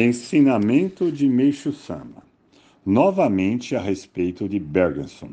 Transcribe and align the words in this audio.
Ensinamento 0.00 1.10
de 1.10 1.28
Meixo 1.28 1.72
Sama. 1.72 2.22
Novamente 2.86 3.74
a 3.74 3.80
respeito 3.80 4.48
de 4.48 4.56
Bergson. 4.56 5.30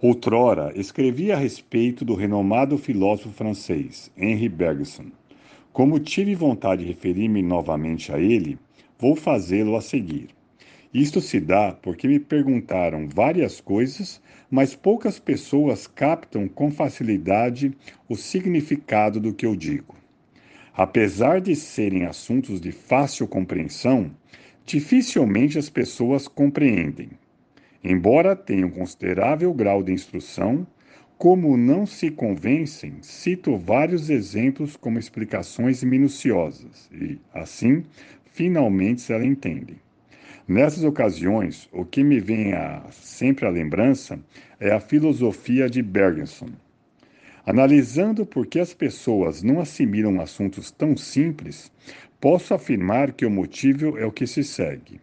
Outrora 0.00 0.72
escrevi 0.76 1.32
a 1.32 1.36
respeito 1.36 2.04
do 2.04 2.14
renomado 2.14 2.78
filósofo 2.78 3.30
francês 3.30 4.08
Henri 4.16 4.48
Bergson. 4.48 5.06
Como 5.72 5.98
tive 5.98 6.36
vontade 6.36 6.84
de 6.84 6.92
referir-me 6.92 7.42
novamente 7.42 8.12
a 8.12 8.20
ele, 8.20 8.56
vou 8.96 9.16
fazê-lo 9.16 9.74
a 9.74 9.80
seguir. 9.80 10.28
Isto 10.94 11.20
se 11.20 11.40
dá 11.40 11.72
porque 11.72 12.06
me 12.06 12.20
perguntaram 12.20 13.08
várias 13.12 13.60
coisas, 13.60 14.22
mas 14.48 14.76
poucas 14.76 15.18
pessoas 15.18 15.88
captam 15.88 16.46
com 16.46 16.70
facilidade 16.70 17.76
o 18.08 18.14
significado 18.14 19.18
do 19.18 19.34
que 19.34 19.44
eu 19.44 19.56
digo. 19.56 20.01
Apesar 20.74 21.40
de 21.40 21.54
serem 21.54 22.06
assuntos 22.06 22.60
de 22.60 22.72
fácil 22.72 23.28
compreensão, 23.28 24.10
dificilmente 24.64 25.58
as 25.58 25.68
pessoas 25.68 26.26
compreendem. 26.26 27.10
Embora 27.84 28.34
tenham 28.34 28.70
considerável 28.70 29.52
grau 29.52 29.82
de 29.82 29.92
instrução, 29.92 30.66
como 31.18 31.56
não 31.56 31.84
se 31.84 32.10
convencem, 32.10 32.94
cito 33.02 33.56
vários 33.56 34.08
exemplos 34.08 34.74
como 34.76 34.98
explicações 34.98 35.84
minuciosas 35.84 36.88
e, 36.90 37.18
assim, 37.34 37.84
finalmente 38.24 39.02
se 39.02 39.12
ela 39.12 39.26
entendem. 39.26 39.76
Nessas 40.48 40.84
ocasiões, 40.84 41.68
o 41.70 41.84
que 41.84 42.02
me 42.02 42.18
vem 42.18 42.54
a, 42.54 42.82
sempre 42.90 43.46
à 43.46 43.50
lembrança 43.50 44.18
é 44.58 44.72
a 44.72 44.80
filosofia 44.80 45.68
de 45.68 45.82
Bergson, 45.82 46.48
Analisando 47.44 48.24
por 48.24 48.46
que 48.46 48.60
as 48.60 48.72
pessoas 48.72 49.42
não 49.42 49.60
assimilam 49.60 50.20
assuntos 50.20 50.70
tão 50.70 50.96
simples, 50.96 51.72
posso 52.20 52.54
afirmar 52.54 53.12
que 53.12 53.26
o 53.26 53.30
motivo 53.30 53.98
é 53.98 54.06
o 54.06 54.12
que 54.12 54.28
se 54.28 54.44
segue. 54.44 55.00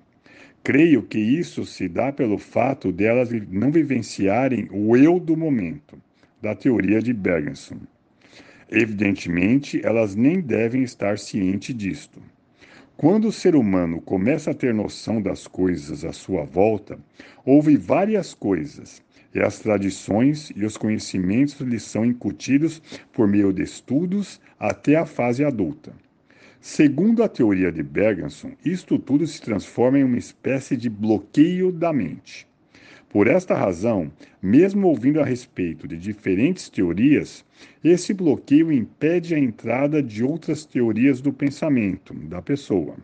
Creio 0.64 1.04
que 1.04 1.20
isso 1.20 1.66
se 1.66 1.90
dá 1.90 2.14
pelo 2.14 2.38
fato 2.38 2.94
de 2.94 3.04
elas 3.04 3.30
não 3.50 3.72
vivenciarem 3.72 4.70
o 4.72 4.96
eu 4.96 5.20
do 5.20 5.36
momento, 5.36 6.02
da 6.42 6.56
teoria 6.56 7.02
de 7.02 7.14
Bergson. 7.14 7.78
Evidentemente, 8.72 9.82
elas 9.84 10.16
nem 10.16 10.40
devem 10.40 10.84
estar 10.84 11.18
cientes 11.18 11.76
disto. 11.76 12.22
Quando 12.96 13.30
o 13.30 13.32
ser 13.32 13.56
humano 13.56 14.02
começa 14.02 14.52
a 14.52 14.54
ter 14.54 14.74
noção 14.74 15.22
das 15.22 15.48
coisas 15.48 16.06
à 16.06 16.14
sua 16.14 16.44
volta, 16.44 17.00
houve 17.46 17.78
várias 17.78 18.34
coisas, 18.34 19.02
e 19.34 19.40
as 19.40 19.60
tradições 19.60 20.52
e 20.56 20.66
os 20.66 20.78
conhecimentos 20.78 21.60
lhe 21.62 21.80
são 21.80 22.06
incutidos 22.06 22.82
por 23.14 23.28
meio 23.28 23.54
de 23.54 23.64
estudos 23.64 24.40
até 24.60 24.96
a 24.96 25.06
fase 25.06 25.44
adulta. 25.44 25.94
Segundo 26.62 27.24
a 27.24 27.30
teoria 27.30 27.72
de 27.72 27.82
Bergson, 27.82 28.52
isto 28.66 29.00
tudo 29.00 29.26
se 29.26 29.42
transforma 29.42 30.00
em 30.00 30.04
uma 30.04 30.18
espécie 30.18 30.76
de 30.76 30.90
bloqueio 30.90 31.72
da 31.72 31.94
mente. 31.94 32.48
Por 33.08 33.28
esta 33.28 33.56
razão, 33.56 34.12
mesmo 34.42 34.88
ouvindo 34.88 35.20
a 35.20 35.26
respeito 35.26 35.88
de 35.88 35.98
diferentes 35.98 36.70
teorias, 36.70 37.44
esse 37.84 38.14
bloqueio 38.14 38.72
impede 38.72 39.34
a 39.34 39.40
entrada 39.40 40.04
de 40.04 40.24
outras 40.24 40.66
teorias 40.66 41.20
do 41.22 41.34
pensamento 41.34 42.14
da 42.14 42.42
pessoa. 42.42 42.98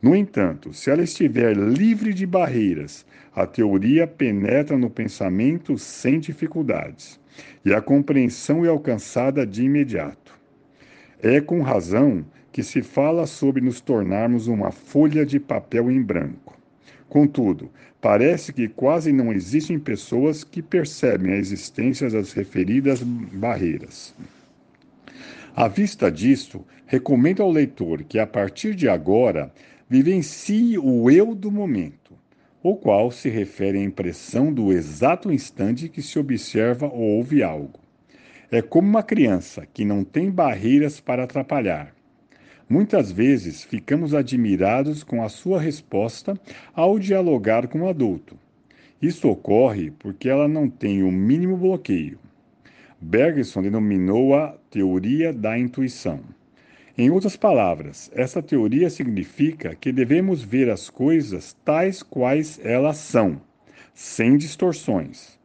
No 0.00 0.14
entanto, 0.14 0.72
se 0.72 0.90
ela 0.90 1.02
estiver 1.02 1.56
livre 1.56 2.14
de 2.14 2.24
barreiras, 2.24 3.04
a 3.34 3.46
teoria 3.46 4.06
penetra 4.06 4.78
no 4.78 4.88
pensamento 4.88 5.76
sem 5.76 6.20
dificuldades, 6.20 7.18
e 7.64 7.74
a 7.74 7.80
compreensão 7.80 8.64
é 8.64 8.68
alcançada 8.68 9.44
de 9.44 9.64
imediato. 9.64 10.38
É 11.20 11.40
com 11.40 11.62
razão 11.62 12.24
que 12.52 12.62
se 12.62 12.80
fala 12.80 13.26
sobre 13.26 13.60
nos 13.60 13.80
tornarmos 13.80 14.46
uma 14.46 14.70
folha 14.70 15.26
de 15.26 15.40
papel 15.40 15.90
em 15.90 16.00
branco. 16.00 16.56
Contudo, 17.08 17.70
parece 18.00 18.52
que 18.52 18.68
quase 18.68 19.12
não 19.12 19.32
existem 19.32 19.78
pessoas 19.78 20.44
que 20.44 20.62
percebem 20.62 21.32
a 21.32 21.36
existência 21.36 22.08
das 22.08 22.32
referidas 22.32 23.02
barreiras. 23.02 24.14
À 25.56 25.66
vista 25.66 26.10
disto, 26.10 26.64
recomendo 26.86 27.42
ao 27.42 27.50
leitor 27.50 28.04
que, 28.04 28.18
a 28.18 28.26
partir 28.26 28.74
de 28.74 28.88
agora, 28.88 29.52
vivencie 29.88 30.78
o 30.78 31.10
eu 31.10 31.34
do 31.34 31.50
momento, 31.50 32.12
o 32.62 32.76
qual 32.76 33.10
se 33.10 33.30
refere 33.30 33.78
à 33.78 33.82
impressão 33.82 34.52
do 34.52 34.70
exato 34.70 35.32
instante 35.32 35.88
que 35.88 36.02
se 36.02 36.18
observa 36.18 36.86
ou 36.86 37.16
ouve 37.16 37.42
algo. 37.42 37.80
É 38.50 38.60
como 38.60 38.86
uma 38.86 39.02
criança 39.02 39.66
que 39.66 39.84
não 39.84 40.04
tem 40.04 40.30
barreiras 40.30 41.00
para 41.00 41.24
atrapalhar. 41.24 41.94
Muitas 42.68 43.10
vezes 43.10 43.64
ficamos 43.64 44.12
admirados 44.12 45.02
com 45.02 45.22
a 45.22 45.28
sua 45.30 45.58
resposta 45.58 46.38
ao 46.74 46.98
dialogar 46.98 47.66
com 47.68 47.80
o 47.80 47.88
adulto. 47.88 48.38
Isso 49.00 49.26
ocorre 49.28 49.90
porque 49.90 50.28
ela 50.28 50.46
não 50.46 50.68
tem 50.68 51.02
o 51.02 51.10
mínimo 51.10 51.56
bloqueio. 51.56 52.18
Bergson 53.00 53.62
denominou 53.62 54.34
a 54.34 54.54
teoria 54.70 55.32
da 55.32 55.58
intuição. 55.58 56.20
Em 57.00 57.10
outras 57.10 57.36
palavras, 57.36 58.10
essa 58.12 58.42
teoria 58.42 58.90
significa 58.90 59.72
que 59.76 59.92
devemos 59.92 60.42
ver 60.42 60.68
as 60.68 60.90
coisas 60.90 61.56
tais 61.64 62.02
quais 62.02 62.58
elas 62.64 62.96
são, 62.96 63.40
sem 63.94 64.36
distorções. 64.36 65.38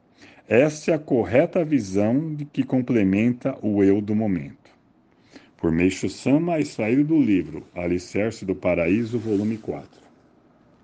Esta 0.50 0.90
é 0.90 0.94
a 0.96 1.00
correta 1.00 1.64
visão 1.64 2.34
de 2.34 2.44
que 2.44 2.64
complementa 2.64 3.56
o 3.62 3.84
eu 3.84 4.02
do 4.02 4.16
momento. 4.16 4.72
Por 5.56 5.72
Meixo 5.72 6.10
Sama, 6.10 6.60
extraído 6.60 7.04
do 7.04 7.22
livro 7.22 7.64
Alicerce 7.76 8.44
do 8.46 8.56
Paraíso, 8.56 9.20
volume 9.20 9.58
4. 9.58 10.03